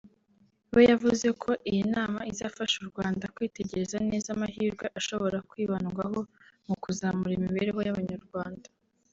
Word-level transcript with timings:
we 0.73 0.81
yavuze 0.91 1.27
ko 1.41 1.51
iyi 1.69 1.83
nama 1.95 2.19
izafasha 2.31 2.75
u 2.83 2.89
Rwanda 2.91 3.25
kwitegereza 3.35 3.97
neza 4.09 4.27
amahirwe 4.35 4.85
ashobora 4.99 5.37
kwibandwaho 5.49 6.19
mu 6.67 6.75
kuzamura 6.83 7.31
imibereho 7.37 7.81
y’Abanyarwanda 7.87 8.67